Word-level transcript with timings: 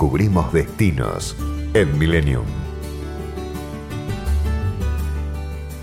Descubrimos 0.00 0.50
destinos 0.50 1.36
en 1.74 1.98
Millennium. 1.98 2.46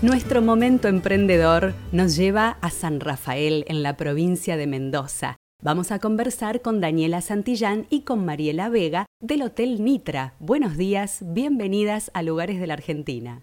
Nuestro 0.02 0.42
momento 0.42 0.88
emprendedor 0.88 1.72
nos 1.92 2.16
lleva 2.16 2.58
a 2.60 2.70
San 2.70 2.98
Rafael, 2.98 3.64
en 3.68 3.84
la 3.84 3.96
provincia 3.96 4.56
de 4.56 4.66
Mendoza. 4.66 5.36
Vamos 5.62 5.92
a 5.92 6.00
conversar 6.00 6.62
con 6.62 6.80
Daniela 6.80 7.20
Santillán 7.20 7.86
y 7.90 8.00
con 8.00 8.24
Mariela 8.24 8.68
Vega 8.68 9.06
del 9.20 9.42
Hotel 9.42 9.84
Nitra. 9.84 10.34
Buenos 10.40 10.76
días, 10.76 11.20
bienvenidas 11.22 12.10
a 12.12 12.24
Lugares 12.24 12.58
de 12.58 12.66
la 12.66 12.74
Argentina. 12.74 13.42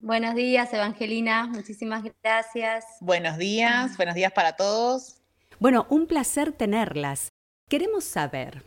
Buenos 0.00 0.34
días, 0.34 0.74
Evangelina. 0.74 1.46
Muchísimas 1.46 2.02
gracias. 2.24 2.84
Buenos 3.00 3.38
días, 3.38 3.96
buenos 3.96 4.16
días 4.16 4.32
para 4.32 4.56
todos. 4.56 5.22
Bueno, 5.60 5.86
un 5.88 6.08
placer 6.08 6.50
tenerlas. 6.50 7.28
Queremos 7.68 8.02
saber, 8.02 8.64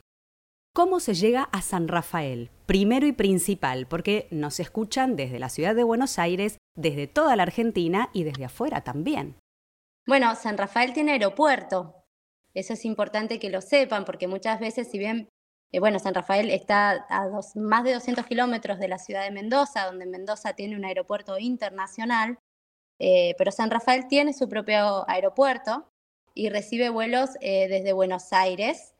¿Cómo 0.76 1.00
se 1.00 1.14
llega 1.14 1.44
a 1.52 1.62
San 1.62 1.88
Rafael? 1.88 2.50
Primero 2.66 3.06
y 3.06 3.12
principal, 3.12 3.86
porque 3.86 4.28
nos 4.32 4.60
escuchan 4.60 5.16
desde 5.16 5.38
la 5.38 5.50
ciudad 5.50 5.76
de 5.76 5.84
Buenos 5.84 6.18
Aires, 6.18 6.58
desde 6.76 7.06
toda 7.06 7.36
la 7.36 7.44
Argentina 7.44 8.10
y 8.12 8.24
desde 8.24 8.46
afuera 8.46 8.82
también. 8.82 9.36
Bueno, 10.08 10.34
San 10.34 10.58
Rafael 10.58 10.92
tiene 10.92 11.12
aeropuerto. 11.12 11.94
Eso 12.56 12.74
es 12.74 12.86
importante 12.86 13.38
que 13.38 13.52
lo 13.52 13.62
sepan, 13.62 14.04
porque 14.04 14.28
muchas 14.28 14.60
veces, 14.60 14.90
si 14.90 14.98
bien, 14.98 15.30
eh, 15.72 15.80
bueno, 15.80 16.00
San 16.00 16.16
Rafael 16.16 16.50
está 16.50 17.06
a 17.08 17.30
más 17.54 17.84
de 17.84 17.94
200 17.94 18.26
kilómetros 18.26 18.80
de 18.80 18.88
la 18.88 18.98
ciudad 18.98 19.22
de 19.22 19.30
Mendoza, 19.30 19.86
donde 19.86 20.08
Mendoza 20.08 20.54
tiene 20.54 20.76
un 20.76 20.86
aeropuerto 20.86 21.38
internacional, 21.38 22.40
eh, 22.98 23.36
pero 23.38 23.52
San 23.52 23.70
Rafael 23.70 24.08
tiene 24.08 24.34
su 24.34 24.50
propio 24.50 25.08
aeropuerto 25.08 25.88
y 26.34 26.50
recibe 26.50 26.90
vuelos 26.90 27.30
eh, 27.42 27.68
desde 27.68 27.94
Buenos 27.94 28.34
Aires 28.34 28.96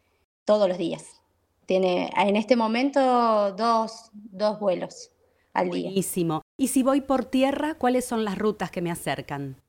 todos 0.46 0.70
los 0.70 0.78
días. 0.78 1.23
Tiene 1.66 2.12
en 2.18 2.36
este 2.36 2.56
momento 2.56 3.54
dos, 3.54 4.12
dos 4.14 4.60
vuelos 4.60 5.12
al 5.54 5.70
día. 5.70 5.86
Buenísimo. 5.86 6.42
Y 6.58 6.68
si 6.68 6.84
voy 6.84 7.02
por 7.02 7.26
tierra, 7.26 7.76
¿cuáles 7.76 8.06
son 8.06 8.26
las 8.26 8.38
rutas 8.38 8.72
que 8.72 8.82
me 8.82 8.92
acercan? 8.92 9.62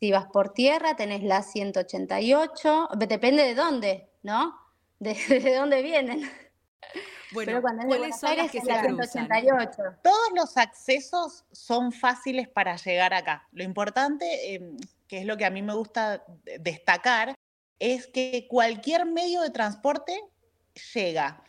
Si 0.00 0.10
vas 0.10 0.26
por 0.26 0.52
tierra, 0.52 0.94
tenés 0.96 1.22
la 1.22 1.42
188, 1.42 2.88
depende 3.08 3.42
de 3.42 3.54
dónde, 3.54 4.10
¿no? 4.22 4.54
De, 4.98 5.14
dónde 5.58 5.82
vienen. 5.82 6.30
Bueno, 7.32 7.60
¿cuáles 7.60 8.20
son 8.20 8.36
las 8.36 8.50
que 8.50 8.60
se 8.60 8.66
188. 8.66 9.82
Todos 10.02 10.28
los 10.34 10.56
accesos 10.56 11.44
son 11.50 11.92
fáciles 11.92 12.48
para 12.48 12.76
llegar 12.76 13.12
acá. 13.14 13.48
Lo 13.52 13.64
importante, 13.64 14.54
em, 14.54 14.76
que 15.08 15.18
es 15.18 15.26
lo 15.26 15.36
que 15.36 15.44
a 15.44 15.50
mí 15.50 15.60
me 15.60 15.74
gusta 15.74 16.24
destacar, 16.60 17.34
es 17.78 18.06
que 18.06 18.46
cualquier 18.48 19.06
medio 19.06 19.42
de 19.42 19.50
transporte 19.50 20.18
llega. 20.94 21.42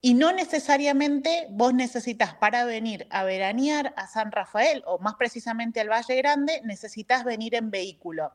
Y 0.00 0.14
no 0.14 0.32
necesariamente 0.32 1.48
vos 1.50 1.74
necesitas 1.74 2.34
para 2.34 2.64
venir 2.64 3.08
a 3.10 3.24
veranear 3.24 3.94
a 3.96 4.06
San 4.06 4.30
Rafael 4.30 4.82
o 4.86 4.98
más 4.98 5.16
precisamente 5.16 5.80
al 5.80 5.88
Valle 5.90 6.14
Grande, 6.16 6.60
necesitas 6.64 7.24
venir 7.24 7.56
en 7.56 7.70
vehículo 7.70 8.32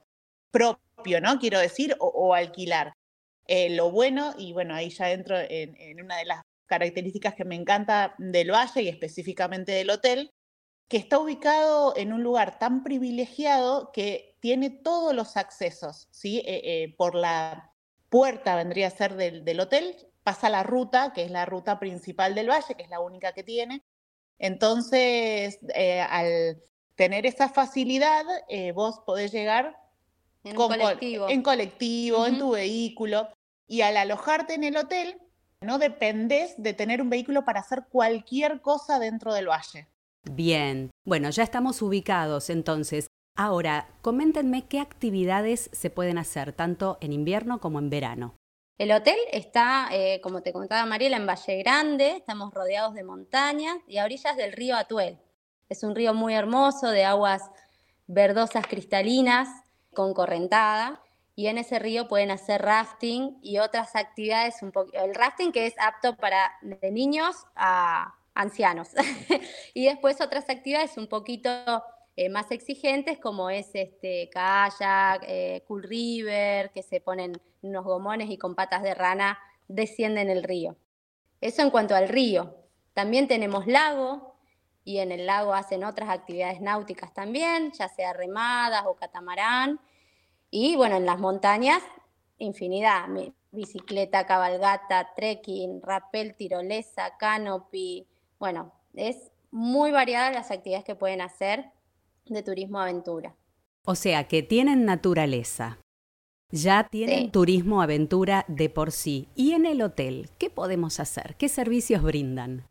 propio, 0.52 1.22
¿no? 1.22 1.40
Quiero 1.40 1.60
decir, 1.60 1.96
o, 2.00 2.34
alquilar. 2.34 2.94
Eh, 3.48 3.70
lo 3.70 3.92
bueno, 3.92 4.34
y 4.38 4.54
bueno, 4.54 4.76
ahí 4.76 4.90
ya 4.90 5.12
entro 5.12 5.38
en, 5.40 6.02
una 6.02 6.18
de 6.18 6.26
las 6.26 6.42
características 6.66 7.34
que 7.34 7.46
me 7.46 7.56
encanta 7.56 8.16
del 8.18 8.52
Valle 8.52 8.82
y 8.84 8.90
específicamente 8.90 9.72
del 9.72 9.90
hotel, 9.90 10.32
que 10.90 10.98
está 10.98 11.18
ubicado 11.18 11.96
en 11.96 12.14
un 12.14 12.24
lugar 12.24 12.60
tan 12.60 12.84
privilegiado 12.84 13.92
que 13.94 14.38
tiene 14.42 14.70
todos 14.70 15.16
los 15.16 15.38
accesos, 15.38 16.08
¿sí? 16.12 16.40
Eh, 16.40 16.62
eh, 16.64 16.96
por 16.98 17.16
la 17.16 17.74
puerta 18.10 18.56
vendría 18.56 18.88
a 18.88 18.92
ser 18.92 19.16
del, 19.16 19.46
del 19.46 19.62
hotel, 19.62 19.96
pasa 20.24 20.50
la 20.50 20.64
ruta, 20.64 21.14
que 21.14 21.24
es 21.24 21.32
la 21.32 21.46
ruta 21.46 21.80
principal 21.80 22.36
del 22.36 22.50
valle, 22.50 22.76
que 22.76 22.84
es 22.84 22.90
la 22.90 23.00
única 23.00 23.34
que 23.34 23.44
tiene. 23.44 23.84
Entonces, 24.40 25.60
eh, 25.76 26.02
al 26.02 26.62
tener 26.96 27.26
esa 27.26 27.50
facilidad, 27.50 28.24
eh, 28.50 28.72
vos 28.72 29.02
podés 29.06 29.32
llegar 29.32 29.78
en 30.44 30.56
colectivo, 30.56 31.30
en, 31.30 31.42
colectivo 31.42 32.26
en 32.26 32.38
tu 32.38 32.52
vehículo, 32.52 33.30
y 33.68 33.82
al 33.82 33.98
alojarte 33.98 34.56
en 34.56 34.64
el 34.64 34.78
hotel, 34.78 35.18
no 35.62 35.80
dependes 35.80 36.56
de 36.58 36.74
tener 36.74 37.02
un 37.02 37.10
vehículo 37.10 37.46
para 37.46 37.62
hacer 37.62 37.86
cualquier 37.90 38.62
cosa 38.62 39.00
dentro 39.00 39.34
del 39.34 39.48
valle. 39.48 39.88
Bien, 40.30 40.92
bueno, 41.06 41.30
ya 41.30 41.44
estamos 41.44 41.82
ubicados 41.82 42.50
entonces. 42.50 43.08
Ahora, 43.36 43.88
coméntenme 44.02 44.68
qué 44.68 44.80
actividades 44.80 45.70
se 45.74 45.90
pueden 45.90 46.18
hacer 46.18 46.54
tanto 46.54 46.98
en 47.02 47.14
invierno 47.14 47.60
como 47.60 47.80
en 47.80 47.90
verano. 47.90 48.36
El 48.80 48.92
hotel 48.92 49.18
está, 49.32 49.88
eh, 49.92 50.20
como 50.22 50.42
te 50.42 50.52
contaba 50.52 50.86
Mariela, 50.88 51.18
en 51.18 51.28
Valle 51.28 51.58
Grande, 51.58 52.18
estamos 52.18 52.52
rodeados 52.54 52.96
de 52.96 53.04
montañas 53.04 53.78
y 53.88 53.98
a 53.98 54.04
orillas 54.04 54.36
del 54.36 54.52
río 54.52 54.76
Atuel. 54.76 55.20
Es 55.70 55.84
un 55.84 55.96
río 55.96 56.16
muy 56.16 56.34
hermoso, 56.34 56.90
de 56.90 57.06
aguas 57.06 57.44
verdosas 58.08 58.66
cristalinas, 58.66 59.48
con 59.94 60.16
correntada, 60.16 61.02
y 61.36 61.48
en 61.48 61.60
ese 61.60 61.78
río 61.78 62.08
pueden 62.08 62.32
hacer 62.32 62.64
rafting 62.64 63.38
y 63.44 63.60
otras 63.60 63.96
actividades, 63.96 64.62
un 64.64 64.72
el 64.94 65.14
rafting 65.14 65.52
que 65.52 65.68
es 65.68 65.76
apto 65.80 66.16
para 66.16 66.52
de 66.62 66.92
niños 66.92 67.36
a 67.56 68.16
ancianos, 68.34 68.90
y 69.76 69.86
después 69.86 70.20
otras 70.20 70.50
actividades 70.50 70.98
un 70.98 71.08
poquito 71.08 71.84
eh, 72.16 72.30
más 72.30 72.52
exigentes 72.52 73.18
como 73.18 73.50
es 73.50 73.72
este 73.74 74.30
kayak, 74.30 75.24
eh, 75.28 75.64
cool 75.68 75.84
river, 75.84 76.70
que 76.72 76.84
se 76.84 77.02
ponen 77.02 77.34
unos 77.62 77.84
gomones 77.84 78.30
y 78.30 78.38
con 78.38 78.54
patas 78.54 78.84
de 78.84 78.94
rana 78.94 79.40
descienden 79.68 80.30
el 80.30 80.44
río. 80.44 80.76
Eso 81.42 81.64
en 81.64 81.72
cuanto 81.72 81.96
al 81.96 82.10
río. 82.10 82.56
También 82.94 83.28
tenemos 83.28 83.66
lago 83.66 84.36
y 84.84 85.00
en 85.00 85.12
el 85.12 85.26
lago 85.26 85.54
hacen 85.54 85.84
otras 85.84 86.10
actividades 86.10 86.62
náuticas 86.62 87.14
también, 87.14 87.72
ya 87.72 87.88
sea 87.90 88.14
remadas 88.14 88.84
o 88.86 88.96
catamarán. 88.96 89.80
Y 90.52 90.76
bueno, 90.76 90.98
en 90.98 91.08
las 91.08 91.20
montañas, 91.20 91.82
infinidad, 92.38 93.08
bicicleta, 93.52 94.28
cabalgata, 94.28 95.14
trekking, 95.16 95.82
rappel, 95.82 96.36
tirolesa, 96.36 97.18
canopy. 97.18 98.08
Bueno, 98.38 98.72
es 98.94 99.32
muy 99.50 99.92
variada 99.92 100.32
las 100.32 100.52
actividades 100.52 100.86
que 100.86 100.96
pueden 100.96 101.22
hacer 101.22 101.72
de 102.26 102.44
turismo 102.44 102.80
aventura. 102.80 103.36
O 103.86 103.96
sea, 103.96 104.28
que 104.28 104.44
tienen 104.44 104.86
naturaleza. 104.86 105.80
Ya 106.50 106.88
tienen 106.90 107.32
turismo 107.32 107.82
aventura 107.82 108.46
de 108.48 108.70
por 108.70 108.92
sí. 108.92 109.28
¿Y 109.36 109.54
en 109.54 109.66
el 109.66 109.82
hotel 109.82 110.30
qué 110.38 110.50
podemos 110.50 111.00
hacer? 111.00 111.36
¿Qué 111.38 111.50
servicios 111.50 112.04
brindan? 112.04 112.68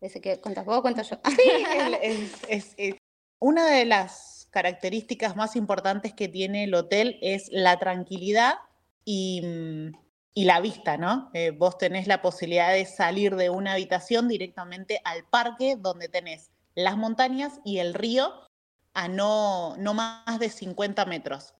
Ese 0.00 0.20
que 0.20 0.40
cuentas 0.40 0.64
vos, 0.64 0.80
cuento 0.80 1.02
yo. 1.02 1.16
Sí, 2.50 2.94
una 3.38 3.66
de 3.70 3.84
las 3.84 4.48
características 4.50 5.36
más 5.36 5.54
importantes 5.54 6.14
que 6.14 6.28
tiene 6.28 6.64
el 6.64 6.74
hotel 6.74 7.18
es 7.20 7.48
la 7.50 7.78
tranquilidad 7.78 8.54
y, 9.04 9.42
la 10.34 10.60
vista, 10.60 10.96
¿no? 10.96 11.30
Eh, 11.34 11.50
vos 11.50 11.76
tenés 11.78 12.06
la 12.06 12.22
posibilidad 12.22 12.72
de 12.72 12.86
salir 12.86 13.36
de 13.36 13.50
una 13.50 13.74
habitación 13.74 14.28
directamente 14.28 15.00
al 15.04 15.24
parque 15.28 15.76
donde 15.76 16.08
tenés 16.08 16.50
las 16.74 16.96
montañas 16.96 17.60
y 17.64 17.78
el 17.78 17.94
río 17.94 18.32
a 18.94 19.08
no, 19.08 19.76
no 19.76 19.92
más 19.92 20.38
de 20.38 20.48
50 20.48 21.04
metros. 21.04 21.54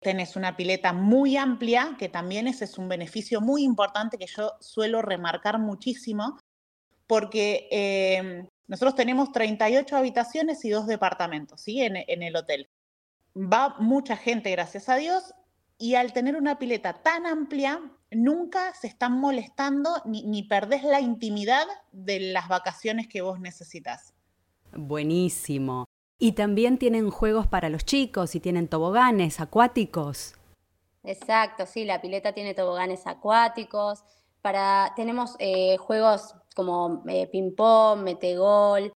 Tenés 0.00 0.36
una 0.36 0.56
pileta 0.56 0.92
muy 0.92 1.36
amplia, 1.36 1.96
que 1.98 2.08
también 2.08 2.46
ese 2.46 2.64
es 2.66 2.76
un 2.76 2.88
beneficio 2.88 3.40
muy 3.40 3.62
importante 3.62 4.18
que 4.18 4.26
yo 4.26 4.52
suelo 4.60 5.00
remarcar 5.00 5.58
muchísimo, 5.58 6.38
porque 7.06 7.68
em, 7.70 8.46
nosotros 8.66 8.94
tenemos 8.96 9.32
38 9.32 9.96
habitaciones 9.96 10.64
y 10.64 10.70
dos 10.70 10.86
departamentos 10.86 11.62
¿sí? 11.62 11.80
en, 11.80 12.22
el 12.22 12.36
hotel. 12.36 12.68
Va 13.34 13.76
mucha 13.78 14.16
gente, 14.16 14.50
gracias 14.50 14.88
a 14.88 14.96
Dios, 14.96 15.32
y 15.78 15.94
al 15.94 16.12
tener 16.12 16.36
una 16.36 16.58
pileta 16.58 17.02
tan 17.02 17.26
amplia, 17.26 17.80
nunca 18.10 18.74
se 18.74 18.86
están 18.86 19.18
molestando 19.18 19.90
ni, 20.04 20.22
ni 20.24 20.42
perdés 20.42 20.84
la 20.84 21.00
intimidad 21.00 21.66
de 21.92 22.20
las 22.20 22.48
vacaciones 22.48 23.08
que 23.08 23.22
vos 23.22 23.40
necesitas. 23.40 24.12
Buenísimo. 24.72 25.86
Y 26.18 26.32
también 26.32 26.78
tienen 26.78 27.10
juegos 27.10 27.46
para 27.46 27.68
los 27.68 27.84
chicos 27.84 28.34
y 28.34 28.40
tienen 28.40 28.68
toboganes 28.68 29.40
acuáticos. 29.40 30.34
Exacto, 31.02 31.66
sí, 31.66 31.84
la 31.84 32.00
pileta 32.00 32.32
tiene 32.32 32.54
toboganes 32.54 33.06
acuáticos. 33.06 34.04
Para, 34.40 34.92
tenemos 34.96 35.36
eh, 35.38 35.76
juegos 35.76 36.34
como 36.54 37.02
eh, 37.08 37.26
ping-pong, 37.26 38.02
metegol, 38.02 38.92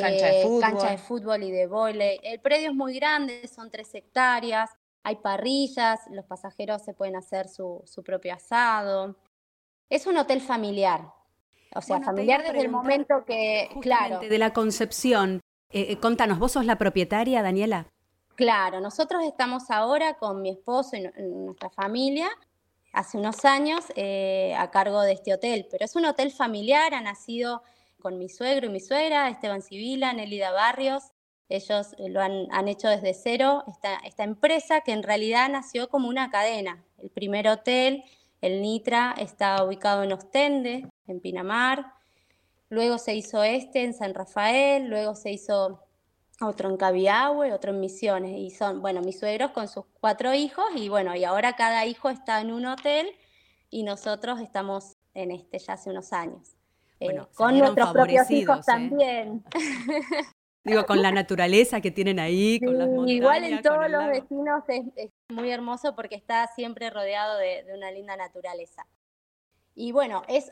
Cancha 0.00 0.26
de 0.26 0.40
eh, 0.40 0.42
fútbol. 0.42 0.60
cancha 0.60 0.90
de 0.90 0.98
fútbol 0.98 1.42
y 1.42 1.50
de 1.50 1.66
vóley. 1.66 2.18
El 2.22 2.40
predio 2.40 2.70
es 2.70 2.74
muy 2.74 2.94
grande, 2.94 3.46
son 3.46 3.70
tres 3.70 3.94
hectáreas, 3.94 4.70
hay 5.02 5.16
parrillas, 5.16 6.00
los 6.10 6.24
pasajeros 6.24 6.82
se 6.82 6.94
pueden 6.94 7.16
hacer 7.16 7.48
su, 7.48 7.82
su 7.84 8.02
propio 8.02 8.32
asado. 8.32 9.16
Es 9.90 10.06
un 10.06 10.16
hotel 10.16 10.40
familiar, 10.40 11.12
o 11.74 11.82
sea, 11.82 11.96
Bueno, 11.96 12.06
familiar 12.06 12.42
desde 12.42 12.60
el 12.60 12.70
momento 12.70 13.24
que, 13.26 13.68
claro, 13.82 14.20
de 14.20 14.38
la 14.38 14.54
concepción. 14.54 15.40
Eh, 15.72 15.86
eh, 15.92 15.96
contanos, 15.96 16.38
¿vos 16.38 16.52
sos 16.52 16.66
la 16.66 16.76
propietaria, 16.76 17.42
Daniela? 17.42 17.86
Claro, 18.34 18.80
nosotros 18.80 19.22
estamos 19.24 19.70
ahora 19.70 20.14
con 20.14 20.42
mi 20.42 20.50
esposo 20.50 20.96
y 20.96 21.00
nu- 21.02 21.12
nuestra 21.46 21.70
familia, 21.70 22.28
hace 22.92 23.16
unos 23.18 23.44
años, 23.44 23.84
eh, 23.96 24.54
a 24.58 24.70
cargo 24.70 25.00
de 25.02 25.12
este 25.12 25.32
hotel, 25.32 25.66
pero 25.70 25.84
es 25.84 25.96
un 25.96 26.04
hotel 26.04 26.30
familiar, 26.30 26.94
ha 26.94 27.00
nacido 27.00 27.62
con 28.00 28.18
mi 28.18 28.28
suegro 28.28 28.66
y 28.66 28.70
mi 28.70 28.80
suegra, 28.80 29.28
Esteban 29.28 29.62
Civila, 29.62 30.12
Nelida 30.12 30.50
Barrios, 30.52 31.12
ellos 31.48 31.94
eh, 31.98 32.08
lo 32.08 32.20
han, 32.20 32.48
han 32.50 32.68
hecho 32.68 32.88
desde 32.88 33.14
cero, 33.14 33.64
esta, 33.68 33.96
esta 34.04 34.24
empresa 34.24 34.80
que 34.80 34.92
en 34.92 35.02
realidad 35.02 35.48
nació 35.48 35.88
como 35.88 36.08
una 36.08 36.30
cadena. 36.30 36.84
El 36.98 37.10
primer 37.10 37.48
hotel, 37.48 38.04
el 38.40 38.60
Nitra, 38.60 39.14
está 39.18 39.62
ubicado 39.64 40.02
en 40.02 40.12
Ostende, 40.12 40.88
en 41.06 41.20
Pinamar, 41.20 41.94
luego 42.72 42.96
se 42.96 43.14
hizo 43.14 43.44
este 43.44 43.84
en 43.84 43.92
San 43.92 44.14
Rafael, 44.14 44.88
luego 44.88 45.14
se 45.14 45.30
hizo 45.30 45.84
otro 46.40 46.70
en 46.70 46.78
Cabiahue, 46.78 47.52
otro 47.52 47.70
en 47.70 47.80
Misiones. 47.80 48.32
Y 48.38 48.50
son, 48.50 48.80
bueno, 48.80 49.02
mis 49.02 49.18
suegros 49.18 49.50
con 49.50 49.68
sus 49.68 49.84
cuatro 50.00 50.32
hijos 50.32 50.64
y 50.74 50.88
bueno, 50.88 51.14
y 51.14 51.24
ahora 51.24 51.54
cada 51.54 51.84
hijo 51.84 52.08
está 52.08 52.40
en 52.40 52.50
un 52.50 52.64
hotel 52.64 53.08
y 53.68 53.82
nosotros 53.82 54.40
estamos 54.40 54.96
en 55.12 55.32
este 55.32 55.58
ya 55.58 55.74
hace 55.74 55.90
unos 55.90 56.14
años. 56.14 56.56
Eh, 56.98 57.20
con 57.34 57.58
nuestros 57.58 57.92
propios 57.92 58.30
hijos 58.30 58.60
¿eh? 58.60 58.62
también. 58.64 59.44
Digo, 60.64 60.86
con 60.86 61.02
la 61.02 61.12
naturaleza 61.12 61.80
que 61.82 61.90
tienen 61.90 62.20
ahí, 62.20 62.58
con 62.58 62.78
las 62.78 62.88
montañas. 62.88 63.16
igual 63.16 63.44
en 63.44 63.62
todos 63.62 63.90
los 63.90 64.06
vecinos 64.06 64.62
es, 64.68 64.84
es 64.96 65.10
muy 65.28 65.50
hermoso 65.50 65.94
porque 65.94 66.14
está 66.14 66.46
siempre 66.54 66.88
rodeado 66.88 67.36
de, 67.36 67.64
de 67.64 67.74
una 67.74 67.90
linda 67.90 68.16
naturaleza. 68.16 68.86
Y 69.74 69.92
bueno, 69.92 70.22
es, 70.28 70.50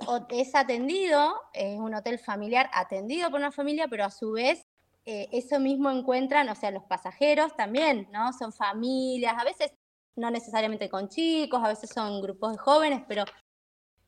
atendido, 0.55 1.34
es 1.52 1.78
un 1.78 1.94
hotel 1.94 2.19
familiar 2.19 2.70
atendido 2.72 3.31
por 3.31 3.40
una 3.40 3.52
familia, 3.52 3.87
pero 3.88 4.05
a 4.05 4.11
su 4.11 4.32
vez 4.32 4.67
eh, 5.05 5.28
eso 5.32 5.61
mismo 5.61 5.90
encuentran, 5.90 6.49
o 6.49 6.55
sea, 6.55 6.70
los 6.70 6.84
pasajeros 6.84 7.55
también, 7.55 8.08
¿no? 8.12 8.32
Son 8.32 8.52
familias, 8.52 9.34
a 9.38 9.44
veces 9.44 9.72
no 10.17 10.31
necesariamente 10.31 10.88
con 10.88 11.08
chicos, 11.08 11.62
a 11.62 11.69
veces 11.69 11.90
son 11.90 12.22
grupos 12.22 12.52
de 12.52 12.58
jóvenes, 12.58 13.02
pero 13.06 13.25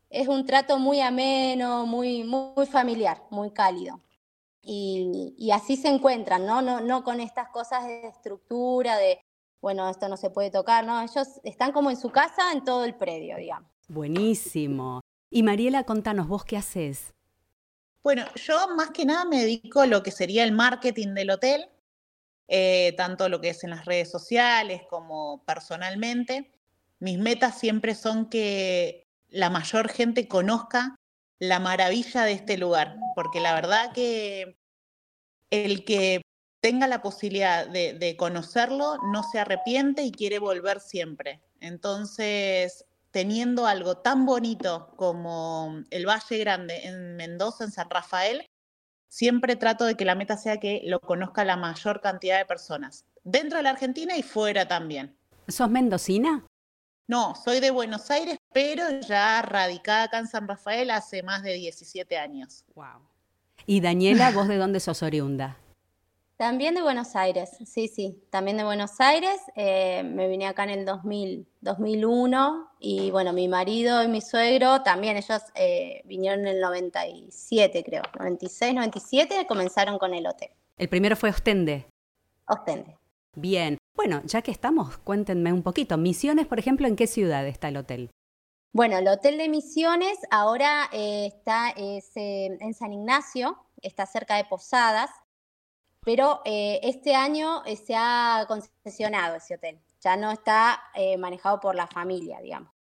es 0.08 0.28
un 0.28 0.46
trato 0.46 0.78
muy 0.78 1.00
ameno, 1.00 1.86
muy, 1.86 2.24
muy 2.24 2.66
familiar, 2.66 3.22
muy 3.30 3.50
cálido. 3.52 4.00
Y, 4.62 5.34
y 5.36 5.50
así 5.50 5.76
se 5.76 5.88
encuentran, 5.88 6.46
¿no? 6.46 6.62
¿no? 6.62 6.80
No 6.80 7.04
con 7.04 7.20
estas 7.20 7.48
cosas 7.48 7.86
de 7.86 8.06
estructura, 8.08 8.96
de, 8.96 9.20
bueno, 9.60 9.88
esto 9.90 10.08
no 10.08 10.16
se 10.16 10.30
puede 10.30 10.50
tocar, 10.50 10.86
¿no? 10.86 11.02
Ellos 11.02 11.40
están 11.44 11.72
como 11.72 11.90
en 11.90 11.96
su 11.96 12.10
casa 12.10 12.52
en 12.52 12.64
todo 12.64 12.84
el 12.84 12.94
predio, 12.94 13.36
digamos. 13.36 13.72
Buenísimo. 13.92 15.02
Y 15.30 15.42
Mariela, 15.42 15.84
contanos, 15.84 16.26
¿vos 16.26 16.46
qué 16.46 16.56
haces? 16.56 17.12
Bueno, 18.02 18.24
yo 18.36 18.74
más 18.74 18.90
que 18.90 19.04
nada 19.04 19.26
me 19.26 19.42
dedico 19.42 19.82
a 19.82 19.86
lo 19.86 20.02
que 20.02 20.10
sería 20.10 20.44
el 20.44 20.52
marketing 20.52 21.08
del 21.08 21.28
hotel, 21.28 21.68
eh, 22.48 22.94
tanto 22.96 23.28
lo 23.28 23.42
que 23.42 23.50
es 23.50 23.64
en 23.64 23.70
las 23.70 23.84
redes 23.84 24.10
sociales 24.10 24.80
como 24.88 25.44
personalmente. 25.44 26.50
Mis 27.00 27.18
metas 27.18 27.58
siempre 27.58 27.94
son 27.94 28.30
que 28.30 29.04
la 29.28 29.50
mayor 29.50 29.90
gente 29.90 30.26
conozca 30.26 30.96
la 31.38 31.60
maravilla 31.60 32.24
de 32.24 32.32
este 32.32 32.56
lugar, 32.56 32.96
porque 33.14 33.40
la 33.40 33.52
verdad 33.52 33.92
que 33.92 34.56
el 35.50 35.84
que 35.84 36.22
tenga 36.62 36.86
la 36.86 37.02
posibilidad 37.02 37.66
de, 37.66 37.92
de 37.92 38.16
conocerlo 38.16 38.96
no 39.12 39.22
se 39.22 39.38
arrepiente 39.38 40.02
y 40.02 40.12
quiere 40.12 40.38
volver 40.38 40.80
siempre. 40.80 41.42
Entonces, 41.60 42.86
teniendo 43.12 43.66
algo 43.66 43.98
tan 43.98 44.26
bonito 44.26 44.92
como 44.96 45.84
el 45.90 46.06
Valle 46.06 46.38
Grande 46.38 46.86
en 46.86 47.14
Mendoza, 47.16 47.64
en 47.64 47.70
San 47.70 47.88
Rafael, 47.88 48.50
siempre 49.08 49.54
trato 49.54 49.84
de 49.84 49.94
que 49.94 50.06
la 50.06 50.14
meta 50.14 50.36
sea 50.36 50.58
que 50.58 50.82
lo 50.86 50.98
conozca 50.98 51.44
la 51.44 51.56
mayor 51.56 52.00
cantidad 52.00 52.38
de 52.38 52.46
personas, 52.46 53.04
dentro 53.22 53.58
de 53.58 53.64
la 53.64 53.70
Argentina 53.70 54.16
y 54.16 54.22
fuera 54.22 54.66
también. 54.66 55.14
¿Sos 55.46 55.70
mendocina? 55.70 56.46
No, 57.06 57.34
soy 57.34 57.60
de 57.60 57.70
Buenos 57.70 58.10
Aires, 58.10 58.38
pero 58.54 58.88
ya 59.00 59.42
radicada 59.42 60.04
acá 60.04 60.18
en 60.18 60.28
San 60.28 60.48
Rafael 60.48 60.90
hace 60.90 61.22
más 61.22 61.42
de 61.42 61.52
17 61.54 62.16
años. 62.16 62.64
Wow. 62.74 63.06
Y 63.66 63.80
Daniela, 63.80 64.30
¿vos 64.30 64.48
de 64.48 64.56
dónde 64.56 64.80
sos 64.80 65.02
oriunda? 65.02 65.58
También 66.42 66.74
de 66.74 66.82
Buenos 66.82 67.14
Aires, 67.14 67.50
sí, 67.64 67.86
sí, 67.86 68.20
también 68.28 68.56
de 68.56 68.64
Buenos 68.64 69.00
Aires. 69.00 69.40
eh, 69.54 70.02
me 70.02 70.26
vine 70.26 70.48
acá 70.48 70.64
en 70.64 70.70
el 70.70 70.84
2000, 70.84 71.46
2001 71.60 72.68
y 72.80 73.12
bueno, 73.12 73.32
mi 73.32 73.46
marido 73.46 74.02
y 74.02 74.08
mi 74.08 74.20
suegro 74.20 74.82
también, 74.82 75.16
ellos 75.16 75.40
eh, 75.54 76.02
vinieron 76.04 76.40
en 76.40 76.48
el 76.48 76.60
97, 76.60 77.84
creo, 77.84 78.02
96, 78.18 78.74
97, 78.74 79.46
comenzaron 79.46 80.00
con 80.00 80.14
el 80.14 80.26
hotel, 80.26 80.48
El 80.78 80.88
primero 80.88 81.14
fue 81.14 81.30
Ostende. 81.30 81.86
Ostende. 82.48 82.96
Bien. 83.36 83.78
Bueno, 83.94 84.20
ya 84.24 84.42
que 84.42 84.50
estamos, 84.50 84.98
cuéntenme 84.98 85.52
un 85.52 85.62
poquito. 85.62 85.96
Misiones, 85.96 86.48
por 86.48 86.58
ejemplo, 86.58 86.88
¿en 86.88 86.96
qué 86.96 87.06
ciudad 87.06 87.46
está 87.46 87.68
el 87.68 87.76
hotel? 87.76 88.10
Bueno, 88.72 88.98
el 88.98 89.06
Hotel 89.06 89.38
de 89.38 89.48
Misiones 89.48 90.18
ahora 90.32 90.88
eh, 90.92 91.26
está 91.26 91.70
es, 91.76 92.10
en 92.16 92.74
San 92.74 92.92
Ignacio, 92.92 93.58
está 93.80 94.06
cerca 94.06 94.34
de 94.34 94.44
Posadas, 94.44 95.10
pero 96.04 96.42
eh, 96.44 96.80
este 96.82 97.14
año 97.14 97.62
eh, 97.64 97.76
se 97.76 97.94
ha 97.96 98.44
concesionado 98.48 99.36
ese 99.36 99.54
hotel, 99.54 99.80
ya 100.00 100.16
no 100.16 100.30
está 100.30 100.82
eh, 100.94 101.16
manejado 101.16 101.60
por 101.60 101.74
la 101.74 101.86
familia, 101.86 102.40
digamos. 102.40 102.72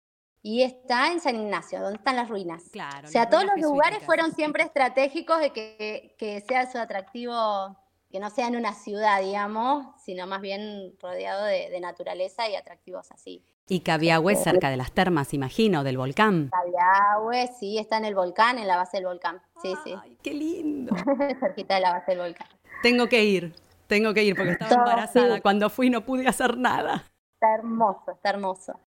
Y 0.42 0.62
está 0.62 1.12
en 1.12 1.20
San 1.20 1.36
Ignacio, 1.36 1.80
donde 1.80 1.98
están 1.98 2.16
las 2.16 2.30
ruinas. 2.30 2.64
Claro. 2.72 3.06
O 3.06 3.10
sea, 3.10 3.28
todos 3.28 3.44
los 3.44 3.60
lugares 3.60 4.02
fueron 4.04 4.32
siempre 4.32 4.62
estratégicos 4.62 5.38
de 5.38 5.50
que, 5.50 6.14
que 6.18 6.40
sea 6.40 6.70
su 6.70 6.78
atractivo, 6.78 7.76
que 8.10 8.20
no 8.20 8.30
sea 8.30 8.46
en 8.46 8.56
una 8.56 8.72
ciudad, 8.72 9.20
digamos, 9.20 9.86
sino 10.02 10.26
más 10.26 10.40
bien 10.40 10.96
rodeado 10.98 11.44
de, 11.44 11.68
de 11.68 11.80
naturaleza 11.80 12.48
y 12.48 12.56
atractivos 12.56 13.12
así. 13.12 13.44
Y 13.68 13.80
Cabiahue 13.80 14.34
cerca 14.34 14.68
de 14.68 14.76
las 14.76 14.90
termas, 14.90 15.32
imagino, 15.32 15.84
del 15.84 15.96
volcán. 15.96 16.50
Cabiahue, 16.50 17.46
sí, 17.56 17.78
está 17.78 17.98
en 17.98 18.06
el 18.06 18.16
volcán, 18.16 18.58
en 18.58 18.66
la 18.66 18.76
base 18.76 18.96
del 18.96 19.06
volcán. 19.06 19.40
Sí, 19.62 19.74
sí, 19.84 19.94
Ay, 20.02 20.18
qué 20.22 20.34
lindo. 20.34 20.92
cerquita 21.38 21.76
de 21.76 21.80
la 21.80 21.92
base 21.92 22.10
del 22.10 22.18
volcán. 22.18 22.48
Tengo 22.82 23.08
que 23.08 23.24
ir, 23.24 23.52
tengo 23.86 24.14
que 24.14 24.24
ir 24.24 24.34
porque 24.36 24.52
estaba 24.52 24.70
Todo, 24.70 24.80
embarazada. 24.80 25.34
sí. 25.36 25.40
Cuando 25.42 25.68
fui 25.70 25.90
no 25.90 26.04
pude 26.04 26.26
hacer 26.26 26.56
nada. 26.56 27.04
Está 27.34 27.54
hermoso, 27.54 28.12
está 28.12 28.30
hermoso. 28.30 28.80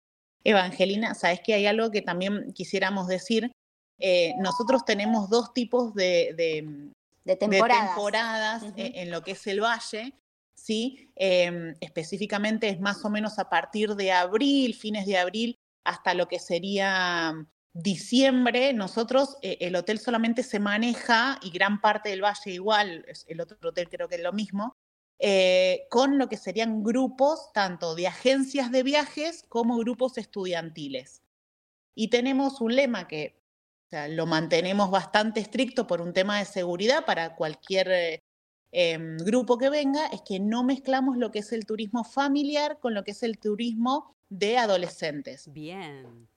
Evangelina, 0.44 1.14
sabes 1.14 1.40
que 1.40 1.54
hay 1.54 1.66
algo 1.66 1.90
que 1.90 2.02
también 2.02 2.52
quisiéramos 2.54 3.06
decir. 3.08 3.52
Eh, 3.98 4.32
nosotros 4.40 4.84
tenemos 4.84 5.30
dos 5.30 5.52
tipos 5.54 5.94
de, 5.94 6.34
de- 6.36 6.62
De 6.62 6.92
de 7.24 7.36
temporadas. 7.36 8.62
eh, 8.76 8.92
en 8.96 9.10
lo 9.10 9.22
que 9.22 9.32
es 9.32 9.46
el 9.46 9.60
valle, 9.62 10.12
¿sí? 10.54 11.12
Eh, 11.16 11.74
específicamente 11.80 12.68
es 12.68 12.80
más 12.80 13.04
o 13.04 13.10
menos 13.10 13.38
a 13.38 13.48
partir 13.48 13.94
de 13.94 14.10
abril, 14.10 14.74
fines 14.74 15.06
de 15.06 15.18
abril, 15.18 15.54
hasta 15.84 16.14
lo 16.14 16.26
que 16.26 16.38
sería 16.40 17.32
diciembre. 17.72 18.72
Nosotros, 18.72 19.36
eh, 19.42 19.58
el 19.60 19.76
hotel 19.76 19.98
solamente 19.98 20.42
se 20.42 20.60
maneja, 20.60 21.38
y 21.42 21.50
gran 21.50 21.80
parte 21.80 22.10
del 22.10 22.22
valle 22.22 22.52
igual, 22.52 23.04
el 23.26 23.40
otro 23.40 23.56
hotel 23.68 23.88
creo 23.88 24.08
que 24.08 24.16
es 24.16 24.22
lo 24.22 24.32
mismo, 24.32 24.76
eh, 25.18 25.86
con 25.90 26.18
lo 26.18 26.28
que 26.28 26.36
serían 26.36 26.82
grupos 26.82 27.52
tanto 27.52 27.94
de 27.94 28.08
agencias 28.08 28.72
de 28.72 28.82
viajes 28.82 29.44
como 29.48 29.78
grupos 29.78 30.18
estudiantiles. 30.18 31.22
Y 31.94 32.08
tenemos 32.08 32.60
un 32.60 32.74
lema 32.74 33.06
que 33.06 33.40
lo 34.08 34.26
mantenemos 34.26 34.90
bastante 34.90 35.40
estricto 35.40 35.86
por 35.86 36.00
un 36.00 36.12
tema 36.12 36.38
de 36.38 36.46
seguridad 36.46 37.04
para 37.04 37.36
cualquier 37.36 37.88
eh, 37.90 38.22
em, 38.72 39.18
grupo 39.18 39.58
que 39.58 39.70
venga, 39.70 40.06
es 40.06 40.22
que 40.22 40.40
no 40.40 40.64
mezclamos 40.64 41.16
lo 41.18 41.30
que 41.30 41.40
es 41.40 41.52
el 41.52 41.66
turismo 41.66 42.02
familiar 42.04 42.78
con 42.80 42.94
lo 42.94 43.04
que 43.04 43.10
es 43.10 43.22
el 43.22 43.38
turismo 43.38 44.16
de 44.28 44.58
adolescentes. 44.58 45.52
Bien. 45.52 46.28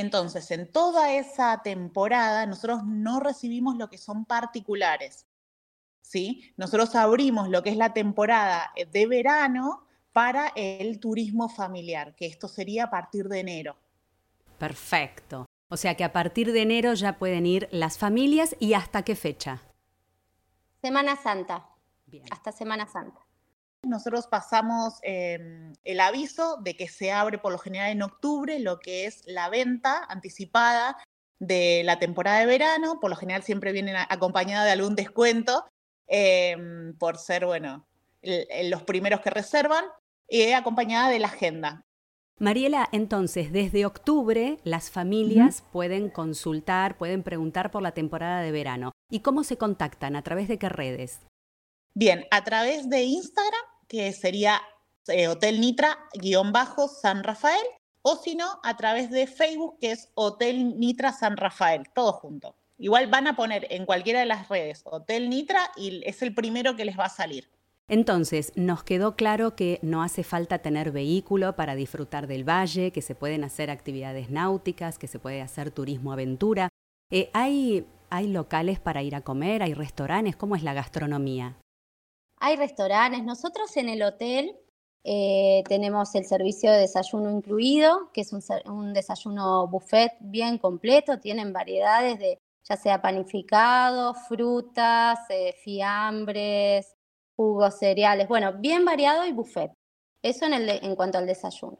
Entonces, 0.00 0.50
en 0.50 0.70
toda 0.70 1.12
esa 1.12 1.62
temporada, 1.62 2.46
nosotros 2.46 2.84
no 2.84 3.20
recibimos 3.20 3.76
lo 3.76 3.88
que 3.88 3.98
son 3.98 4.24
particulares. 4.24 5.26
¿sí? 6.10 6.52
Nosotros 6.56 6.94
abrimos 6.96 7.48
lo 7.48 7.62
que 7.62 7.70
es 7.70 7.76
la 7.76 7.92
temporada 7.92 8.72
eh, 8.74 8.86
de 8.86 9.06
verano 9.06 9.86
para 10.12 10.48
el 10.56 10.98
turismo 10.98 11.48
familiar, 11.48 12.16
que 12.16 12.26
esto 12.26 12.48
sería 12.48 12.84
a 12.84 12.90
partir 12.90 13.28
de 13.28 13.40
enero. 13.40 13.76
Perfecto. 14.58 15.46
O 15.68 15.76
sea 15.76 15.96
que 15.96 16.02
a 16.02 16.12
partir 16.12 16.50
de 16.52 16.62
enero 16.62 16.94
ya 16.94 17.16
pueden 17.18 17.46
ir 17.46 17.68
las 17.70 17.96
familias 17.96 18.56
y 18.58 18.74
hasta 18.74 19.04
qué 19.04 19.14
fecha. 19.14 19.62
Semana 20.82 21.14
Santa. 21.14 21.68
hasta 22.32 22.50
Semana 22.50 22.86
Santa. 22.88 23.20
Nosotros 23.86 24.26
pasamos 24.26 24.98
em, 25.02 25.72
el 25.84 26.00
aviso 26.00 26.58
de 26.62 26.76
que 26.76 26.88
se 26.88 27.12
abre 27.12 27.38
por 27.38 27.52
lo 27.52 27.58
general 27.58 27.90
en 27.90 28.02
octubre 28.02 28.58
lo 28.58 28.78
que 28.78 29.06
es 29.06 29.22
la 29.26 29.48
venta 29.48 30.04
anticipada 30.08 30.96
de 31.38 31.82
la 31.84 31.98
temporada 31.98 32.40
de 32.40 32.46
verano. 32.46 33.00
Por 33.00 33.10
lo 33.10 33.16
general 33.16 33.42
siempre 33.42 33.72
vienen 33.72 33.96
acompañada 33.96 34.64
de 34.64 34.72
algún 34.72 34.94
descuento 34.94 35.64
em, 36.06 36.96
por 36.98 37.16
ser, 37.16 37.46
bueno, 37.46 37.86
los 38.22 38.82
primeros 38.82 39.20
que 39.20 39.30
reservan 39.30 39.84
y 40.28 40.52
acompañada 40.52 41.08
de 41.08 41.18
la 41.18 41.28
agenda. 41.28 41.84
Mariela, 42.38 42.88
entonces, 42.92 43.52
desde 43.52 43.84
octubre 43.84 44.58
las 44.64 44.90
familias 44.90 45.62
pueden 45.72 46.08
consultar, 46.08 46.96
pueden 46.96 47.22
preguntar 47.22 47.70
por 47.70 47.82
la 47.82 47.92
temporada 47.92 48.40
de 48.40 48.50
verano. 48.50 48.92
¿Y 49.10 49.20
cómo 49.20 49.44
se 49.44 49.58
contactan? 49.58 50.16
¿A 50.16 50.22
través 50.22 50.48
de 50.48 50.58
qué 50.58 50.70
redes? 50.70 51.20
Bien, 51.94 52.24
a 52.30 52.42
través 52.42 52.88
de 52.88 53.02
Instagram, 53.02 53.60
que 53.90 54.12
sería 54.12 54.62
eh, 55.08 55.26
Hotel 55.26 55.60
Nitra-San 55.60 57.24
Rafael, 57.24 57.66
o 58.02 58.16
si 58.16 58.36
no, 58.36 58.60
a 58.62 58.76
través 58.76 59.10
de 59.10 59.26
Facebook, 59.26 59.78
que 59.80 59.90
es 59.90 60.08
Hotel 60.14 60.78
Nitra 60.78 61.12
San 61.12 61.36
Rafael, 61.36 61.82
todo 61.94 62.12
junto. 62.12 62.54
Igual 62.78 63.08
van 63.08 63.26
a 63.26 63.36
poner 63.36 63.66
en 63.70 63.84
cualquiera 63.84 64.20
de 64.20 64.26
las 64.26 64.48
redes 64.48 64.82
Hotel 64.84 65.28
Nitra 65.28 65.70
y 65.76 66.00
es 66.06 66.22
el 66.22 66.34
primero 66.34 66.76
que 66.76 66.86
les 66.86 66.98
va 66.98 67.06
a 67.06 67.10
salir. 67.10 67.50
Entonces, 67.88 68.52
nos 68.54 68.84
quedó 68.84 69.16
claro 69.16 69.56
que 69.56 69.80
no 69.82 70.04
hace 70.04 70.22
falta 70.22 70.60
tener 70.60 70.92
vehículo 70.92 71.56
para 71.56 71.74
disfrutar 71.74 72.28
del 72.28 72.48
valle, 72.48 72.92
que 72.92 73.02
se 73.02 73.16
pueden 73.16 73.42
hacer 73.42 73.68
actividades 73.68 74.30
náuticas, 74.30 74.98
que 74.98 75.08
se 75.08 75.18
puede 75.18 75.42
hacer 75.42 75.72
turismo 75.72 76.12
aventura. 76.12 76.68
Eh, 77.10 77.28
¿hay, 77.32 77.84
¿Hay 78.08 78.28
locales 78.28 78.78
para 78.78 79.02
ir 79.02 79.16
a 79.16 79.22
comer? 79.22 79.64
¿Hay 79.64 79.74
restaurantes? 79.74 80.36
¿Cómo 80.36 80.54
es 80.54 80.62
la 80.62 80.72
gastronomía? 80.72 81.56
Hay 82.40 82.56
restaurantes. 82.56 83.22
Nosotros 83.22 83.76
en 83.76 83.88
el 83.88 84.02
hotel 84.02 84.56
eh, 85.04 85.62
tenemos 85.68 86.14
el 86.14 86.24
servicio 86.24 86.72
de 86.72 86.78
desayuno 86.78 87.30
incluido, 87.30 88.10
que 88.12 88.22
es 88.22 88.32
un, 88.32 88.92
desayuno 88.92 89.68
buffet 89.68 90.12
bien 90.20 90.58
completo. 90.58 91.20
Tienen 91.20 91.52
variedades 91.52 92.18
de 92.18 92.38
ya 92.68 92.76
sea 92.76 93.02
panificado, 93.02 94.14
frutas, 94.14 95.18
eh, 95.28 95.54
fiambres, 95.64 96.94
jugos, 97.36 97.78
cereales, 97.78 98.28
bueno, 98.28 98.52
bien 98.58 98.84
variado 98.84 99.24
y 99.26 99.32
buffet. 99.32 99.72
Eso 100.22 100.46
en, 100.46 100.54
el 100.54 100.68
en 100.68 100.94
cuanto 100.94 101.18
al 101.18 101.26
desayuno. 101.26 101.78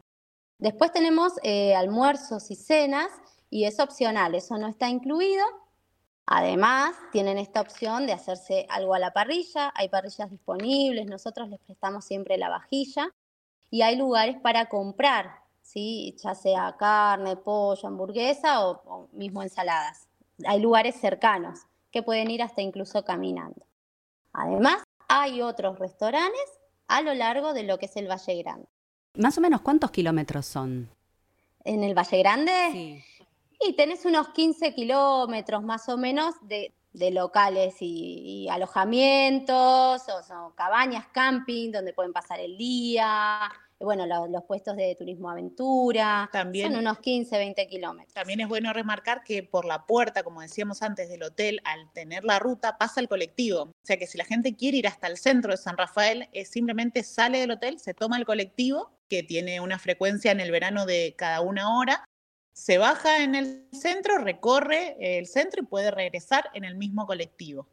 Después 0.59 0.91
tenemos 0.91 1.33
eh, 1.43 1.75
almuerzos 1.75 2.51
y 2.51 2.55
cenas 2.55 3.09
y 3.49 3.65
es 3.65 3.79
opcional, 3.79 4.35
eso 4.35 4.57
no 4.57 4.67
está 4.67 4.89
incluido. 4.89 5.43
Además, 6.33 6.95
tienen 7.11 7.37
esta 7.37 7.59
opción 7.59 8.07
de 8.07 8.13
hacerse 8.13 8.65
algo 8.69 8.93
a 8.93 8.99
la 8.99 9.11
parrilla, 9.11 9.73
hay 9.75 9.89
parrillas 9.89 10.31
disponibles, 10.31 11.05
nosotros 11.07 11.49
les 11.49 11.59
prestamos 11.59 12.05
siempre 12.05 12.37
la 12.37 12.47
vajilla 12.47 13.09
y 13.69 13.81
hay 13.81 13.97
lugares 13.97 14.37
para 14.39 14.69
comprar, 14.69 15.41
¿sí? 15.61 16.15
ya 16.23 16.33
sea 16.33 16.77
carne, 16.79 17.35
pollo, 17.35 17.85
hamburguesa 17.85 18.65
o, 18.65 18.81
o 18.85 19.09
mismo 19.11 19.43
ensaladas. 19.43 20.07
Hay 20.45 20.61
lugares 20.61 20.95
cercanos 20.95 21.59
que 21.91 22.01
pueden 22.01 22.31
ir 22.31 22.41
hasta 22.43 22.61
incluso 22.61 23.03
caminando. 23.03 23.65
Además, 24.31 24.85
hay 25.09 25.41
otros 25.41 25.79
restaurantes 25.79 26.59
a 26.87 27.01
lo 27.01 27.13
largo 27.13 27.53
de 27.53 27.63
lo 27.63 27.77
que 27.77 27.87
es 27.87 27.97
el 27.97 28.09
Valle 28.09 28.41
Grande. 28.41 28.69
Más 29.17 29.37
o 29.37 29.41
menos, 29.41 29.59
¿cuántos 29.59 29.91
kilómetros 29.91 30.45
son? 30.45 30.89
¿En 31.65 31.83
el 31.83 31.93
Valle 31.93 32.19
Grande? 32.19 32.53
Sí. 32.71 33.03
Y 33.67 33.73
tenés 33.73 34.05
unos 34.05 34.29
15 34.29 34.73
kilómetros 34.73 35.63
más 35.63 35.87
o 35.89 35.97
menos 35.97 36.35
de, 36.41 36.73
locales 37.11 37.75
y, 37.79 38.47
alojamientos, 38.49 40.01
o, 40.09 40.53
cabañas, 40.55 41.05
camping, 41.13 41.71
donde 41.71 41.93
pueden 41.93 42.11
pasar 42.11 42.39
el 42.39 42.57
día, 42.57 43.51
bueno, 43.83 44.05
los, 44.05 44.43
puestos 44.43 44.75
de 44.75 44.95
turismo 44.95 45.29
aventura, 45.29 46.29
también, 46.31 46.71
son 46.71 46.79
unos 46.79 46.99
15, 46.99 47.37
20 47.37 47.67
kilómetros. 47.67 48.13
También 48.13 48.39
es 48.39 48.47
bueno 48.47 48.73
remarcar 48.73 49.23
que 49.23 49.43
por 49.43 49.65
la 49.65 49.85
puerta, 49.85 50.23
como 50.23 50.41
decíamos 50.41 50.81
antes 50.81 51.09
del 51.09 51.23
hotel, 51.23 51.61
al 51.63 51.91
tener 51.93 52.23
la 52.23 52.39
ruta, 52.39 52.77
pasa 52.77 53.01
el 53.01 53.07
colectivo. 53.07 53.63
O 53.63 53.73
sea 53.83 53.97
que 53.97 54.07
si 54.07 54.17
la 54.17 54.25
gente 54.25 54.55
quiere 54.55 54.77
ir 54.77 54.87
hasta 54.87 55.07
el 55.07 55.17
centro 55.17 55.51
de 55.51 55.57
San 55.57 55.77
Rafael, 55.77 56.29
es 56.31 56.49
simplemente 56.49 57.03
sale 57.03 57.39
del 57.39 57.51
hotel, 57.51 57.79
se 57.79 57.93
toma 57.93 58.17
el 58.17 58.25
colectivo, 58.25 58.91
que 59.09 59.23
tiene 59.23 59.59
una 59.59 59.77
frecuencia 59.77 60.31
en 60.31 60.39
el 60.39 60.51
verano 60.51 60.85
de 60.85 61.15
cada 61.17 61.41
una 61.41 61.77
hora, 61.77 62.05
se 62.53 62.77
baja 62.77 63.23
en 63.23 63.35
el 63.35 63.67
centro, 63.71 64.17
recorre 64.17 64.95
el 64.99 65.27
centro 65.27 65.63
y 65.63 65.65
puede 65.65 65.91
regresar 65.91 66.45
en 66.53 66.63
el 66.63 66.75
mismo 66.75 67.05
colectivo. 67.05 67.67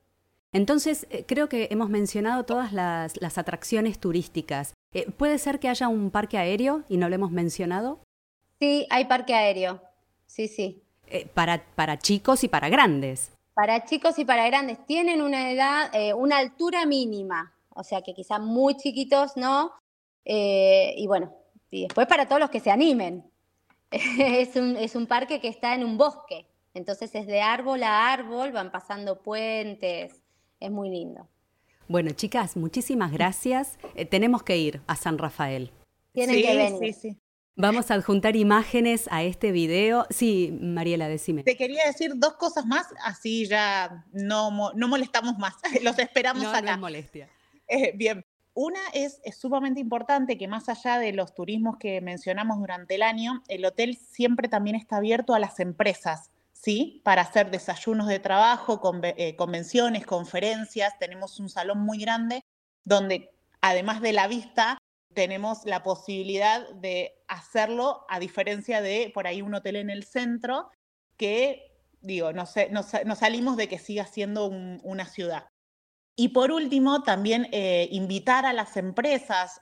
Entonces, 0.52 1.06
eh, 1.10 1.24
creo 1.26 1.48
que 1.48 1.68
hemos 1.70 1.90
mencionado 1.90 2.44
todas 2.44 2.72
las, 2.72 3.20
las 3.20 3.36
atracciones 3.36 3.98
turísticas. 3.98 4.74
Eh, 4.92 5.10
¿Puede 5.10 5.38
ser 5.38 5.60
que 5.60 5.68
haya 5.68 5.88
un 5.88 6.10
parque 6.10 6.38
aéreo 6.38 6.84
y 6.88 6.96
no 6.96 7.08
lo 7.08 7.14
hemos 7.14 7.30
mencionado? 7.30 8.00
Sí, 8.58 8.86
hay 8.90 9.04
parque 9.04 9.34
aéreo. 9.34 9.82
Sí, 10.26 10.48
sí. 10.48 10.82
Eh, 11.06 11.26
para, 11.34 11.62
para 11.74 11.98
chicos 11.98 12.44
y 12.44 12.48
para 12.48 12.68
grandes. 12.68 13.32
Para 13.54 13.84
chicos 13.84 14.18
y 14.18 14.24
para 14.24 14.46
grandes. 14.46 14.78
Tienen 14.86 15.20
una 15.20 15.50
edad, 15.50 15.94
eh, 15.94 16.14
una 16.14 16.38
altura 16.38 16.86
mínima. 16.86 17.54
O 17.74 17.84
sea 17.84 18.02
que 18.02 18.14
quizás 18.14 18.40
muy 18.40 18.76
chiquitos 18.76 19.36
no. 19.36 19.72
y 20.24 21.06
bueno, 21.06 21.32
y 21.70 21.82
después 21.84 22.06
para 22.06 22.26
todos 22.26 22.40
los 22.40 22.50
que 22.50 22.60
se 22.60 22.70
animen. 22.70 23.24
es, 24.18 24.56
un, 24.56 24.76
es 24.76 24.94
un 24.94 25.06
parque 25.06 25.40
que 25.40 25.48
está 25.48 25.74
en 25.74 25.84
un 25.84 25.96
bosque. 25.98 26.46
Entonces 26.74 27.14
es 27.14 27.26
de 27.26 27.40
árbol 27.40 27.82
a 27.82 28.12
árbol, 28.12 28.52
van 28.52 28.70
pasando 28.70 29.22
puentes. 29.22 30.22
Es 30.60 30.70
muy 30.70 30.90
lindo. 30.90 31.28
Bueno, 31.88 32.10
chicas, 32.10 32.56
muchísimas 32.56 33.12
gracias. 33.12 33.78
Eh, 33.94 34.04
tenemos 34.04 34.42
que 34.42 34.58
ir 34.58 34.82
a 34.86 34.94
San 34.94 35.16
Rafael. 35.16 35.72
Tienen 36.12 36.42
que 36.42 36.56
venir. 36.56 36.94
Sí, 36.94 37.00
sí. 37.10 37.18
Vamos 37.56 37.90
a 37.90 37.94
adjuntar 37.94 38.36
imágenes 38.36 39.08
a 39.10 39.24
este 39.24 39.50
video. 39.50 40.06
Sí, 40.10 40.56
Mariela, 40.60 41.08
decime. 41.08 41.42
Te 41.42 41.56
quería 41.56 41.86
decir 41.86 42.12
dos 42.14 42.34
cosas 42.34 42.66
más, 42.66 42.86
así 43.02 43.48
ya 43.48 44.04
no, 44.12 44.72
no 44.74 44.88
molestamos 44.88 45.38
más. 45.38 45.54
Los 45.82 45.98
esperamos 45.98 46.44
no, 46.44 46.50
acá. 46.50 46.60
No 46.62 46.70
es 46.72 46.78
molestia. 46.78 47.28
Eh, 47.66 47.92
bien. 47.96 48.24
Una 48.60 48.80
es, 48.92 49.20
es, 49.22 49.36
sumamente 49.36 49.78
importante 49.78 50.36
que 50.36 50.48
más 50.48 50.68
allá 50.68 50.98
de 50.98 51.12
los 51.12 51.32
turismos 51.32 51.76
que 51.76 52.00
mencionamos 52.00 52.58
durante 52.58 52.96
el 52.96 53.02
año, 53.02 53.44
el 53.46 53.64
hotel 53.64 53.96
siempre 53.96 54.48
también 54.48 54.74
está 54.74 54.96
abierto 54.96 55.32
a 55.32 55.38
las 55.38 55.60
empresas. 55.60 56.32
¿sí? 56.50 57.00
Para 57.04 57.22
hacer 57.22 57.52
desayunos 57.52 58.08
de 58.08 58.18
trabajo, 58.18 58.80
eh, 59.04 59.36
convenciones, 59.36 60.04
conferencias. 60.04 60.98
Tenemos 60.98 61.38
un 61.38 61.48
salón 61.48 61.78
muy 61.78 61.98
grande 61.98 62.42
donde, 62.84 63.30
además 63.60 64.00
de 64.00 64.12
la 64.12 64.26
vista, 64.26 64.76
tenemos 65.14 65.64
la 65.64 65.84
posibilidad 65.84 66.68
de 66.70 67.12
hacerlo, 67.28 68.06
a 68.08 68.18
diferencia 68.18 68.82
de 68.82 69.12
por 69.14 69.28
ahí 69.28 69.40
un 69.40 69.54
hotel 69.54 69.76
en 69.76 69.88
el 69.88 70.02
centro, 70.02 70.68
que, 71.16 71.76
digo, 72.00 72.32
nos, 72.32 72.54
salimos 73.16 73.56
de 73.56 73.68
que 73.68 73.78
siga 73.78 74.04
siendo 74.04 74.46
una 74.46 75.06
ciudad. 75.06 75.46
Y 76.20 76.30
por 76.30 76.50
último, 76.50 77.02
también 77.04 77.48
eh, 77.52 77.88
invitar 77.92 78.44
a 78.44 78.52
las 78.52 78.76
empresas 78.76 79.60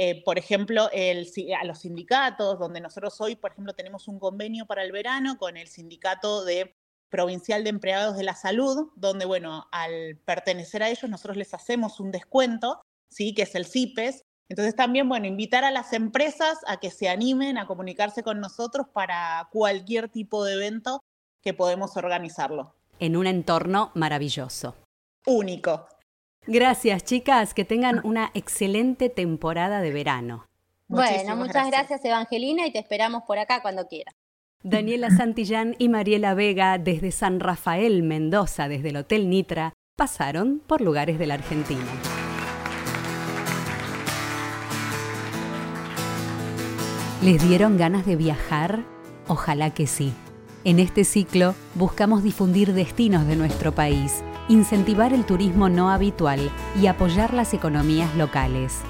eh, 0.00 0.22
por 0.22 0.38
ejemplo, 0.38 0.88
a 0.92 1.64
los 1.64 1.78
sindicatos, 1.80 2.60
donde 2.60 2.80
nosotros 2.80 3.20
hoy, 3.20 3.34
por 3.34 3.50
ejemplo, 3.50 3.72
tenemos 3.72 4.06
un 4.06 4.20
convenio 4.20 4.64
para 4.64 4.84
el 4.84 4.92
verano 4.92 5.38
con 5.38 5.56
el 5.56 5.66
sindicato 5.66 6.44
de 6.44 6.76
provincial 7.10 7.64
de 7.64 7.70
empleados 7.70 8.16
de 8.16 8.22
la 8.22 8.36
salud, 8.36 8.90
donde, 8.94 9.24
bueno, 9.24 9.66
al 9.72 10.16
pertenecer 10.24 10.84
a 10.84 10.88
ellos, 10.88 11.10
nosotros 11.10 11.36
les 11.36 11.52
hacemos 11.52 11.98
un 11.98 12.12
descuento, 12.12 12.80
¿sí? 13.10 13.34
Que 13.34 13.42
es 13.42 13.56
el 13.56 13.66
CIPES. 13.66 14.22
Entonces 14.48 14.76
también, 14.76 15.08
bueno, 15.08 15.26
invitar 15.26 15.64
a 15.64 15.72
las 15.72 15.92
empresas 15.92 16.58
a 16.68 16.78
que 16.78 16.92
se 16.92 17.08
animen 17.08 17.58
a 17.58 17.66
comunicarse 17.66 18.22
con 18.22 18.38
nosotros 18.38 18.86
para 18.92 19.48
cualquier 19.50 20.08
tipo 20.08 20.44
de 20.44 20.54
evento 20.54 21.02
que 21.42 21.54
podemos 21.54 21.96
organizarlo. 21.96 22.72
En 23.00 23.16
un 23.16 23.26
entorno 23.26 23.90
maravilloso. 23.94 24.76
Único. 25.28 25.86
Gracias, 26.46 27.04
chicas. 27.04 27.52
Que 27.52 27.66
tengan 27.66 28.00
una 28.02 28.30
excelente 28.32 29.10
temporada 29.10 29.82
de 29.82 29.92
verano. 29.92 30.46
bueno, 30.86 31.36
muchas 31.36 31.68
gracias. 31.68 32.02
Evangelina, 32.02 32.66
y 32.66 32.72
te 32.72 32.78
esperamos 32.78 33.24
por 33.26 33.38
acá 33.38 33.60
cuando 33.60 33.86
quieras. 33.86 34.14
Daniela 34.62 35.10
Santillán 35.10 35.76
y 35.78 35.90
Mariela 35.90 36.32
Vega 36.32 36.78
desde 36.78 37.12
San 37.12 37.40
Rafael, 37.40 38.02
Mendoza, 38.02 38.68
desde 38.68 38.88
el 38.88 38.96
Hotel 38.96 39.28
Nitra, 39.28 39.74
pasaron 39.96 40.62
por 40.66 40.80
lugares 40.80 41.18
de 41.18 41.26
la 41.26 41.34
Argentina. 41.34 41.84
¿Les 47.22 47.46
dieron 47.46 47.76
ganas 47.76 48.06
de 48.06 48.16
viajar? 48.16 48.84
Ojalá 49.28 49.74
que 49.74 49.86
sí. 49.86 50.12
En 50.64 50.80
este 50.80 51.04
ciclo 51.04 51.54
buscamos 51.74 52.22
difundir 52.22 52.72
destinos 52.72 53.26
de 53.26 53.36
nuestro 53.36 53.72
país 53.72 54.24
incentivar 54.48 55.12
el 55.12 55.24
turismo 55.24 55.68
no 55.68 55.90
habitual 55.90 56.50
y 56.80 56.86
apoyar 56.86 57.34
las 57.34 57.54
economías 57.54 58.14
locales. 58.16 58.82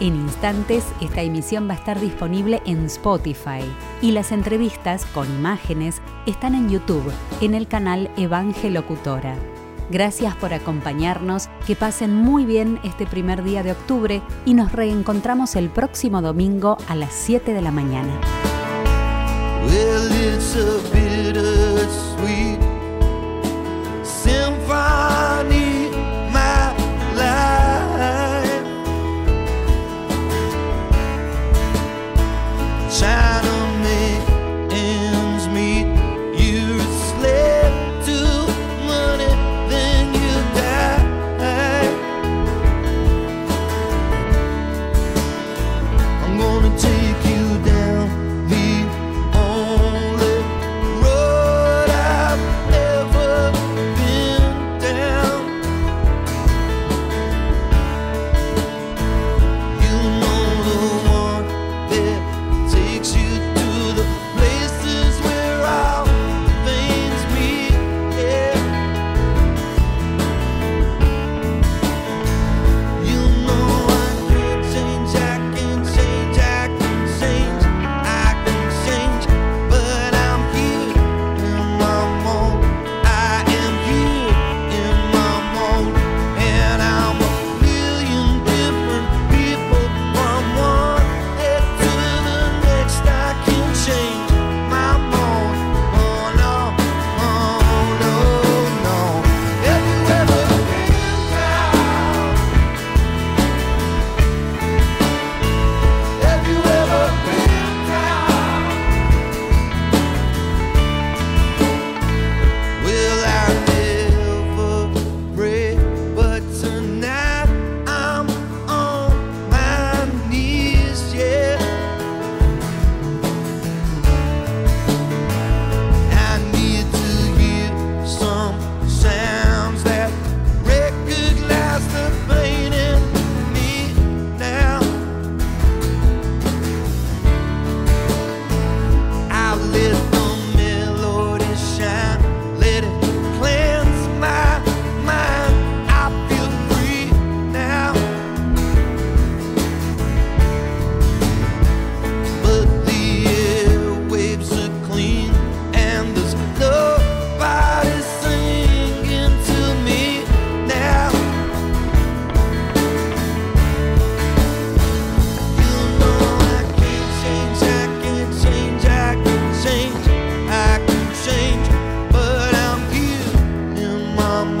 En 0.00 0.16
instantes, 0.16 0.84
esta 1.02 1.20
emisión 1.20 1.68
va 1.68 1.74
a 1.74 1.76
estar 1.76 2.00
disponible 2.00 2.62
en 2.64 2.86
Spotify 2.86 3.60
y 4.00 4.12
las 4.12 4.32
entrevistas 4.32 5.04
con 5.06 5.26
imágenes 5.28 6.00
están 6.24 6.54
en 6.54 6.70
YouTube, 6.70 7.12
en 7.42 7.54
el 7.54 7.68
canal 7.68 8.10
Evangelocutora. 8.16 9.36
Gracias 9.90 10.36
por 10.36 10.54
acompañarnos, 10.54 11.48
que 11.66 11.76
pasen 11.76 12.14
muy 12.14 12.46
bien 12.46 12.78
este 12.84 13.06
primer 13.06 13.42
día 13.42 13.62
de 13.62 13.72
octubre 13.72 14.22
y 14.46 14.54
nos 14.54 14.72
reencontramos 14.72 15.56
el 15.56 15.68
próximo 15.68 16.22
domingo 16.22 16.78
a 16.88 16.94
las 16.94 17.12
7 17.12 17.52
de 17.52 17.60
la 17.60 17.72
mañana. 17.72 18.12
Symphony 24.22 25.09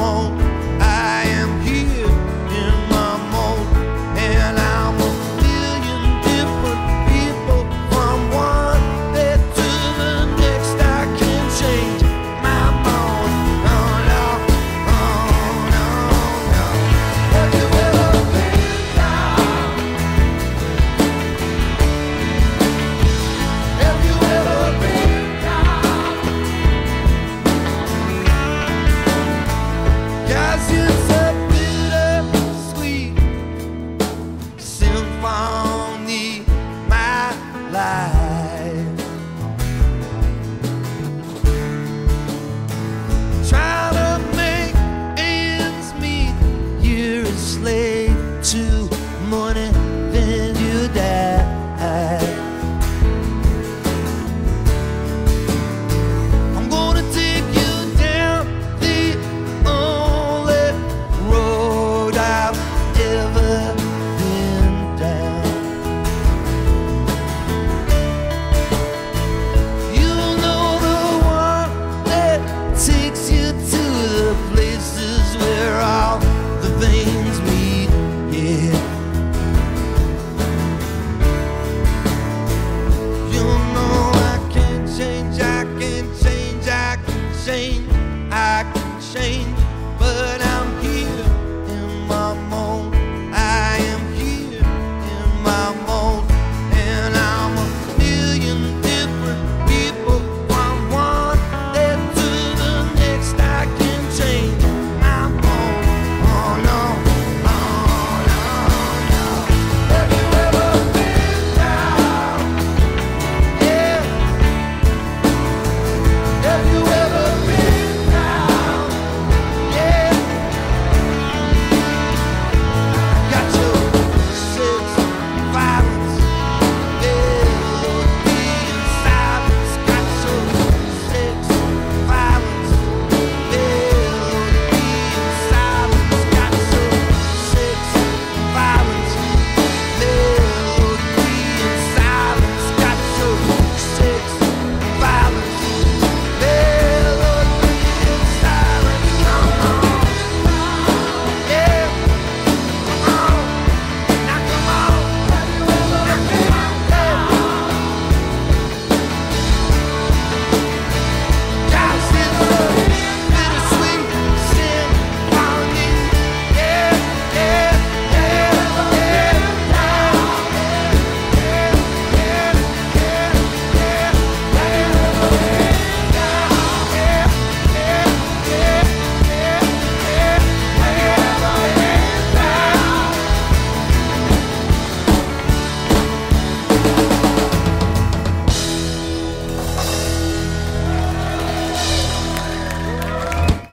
home. 0.00 0.39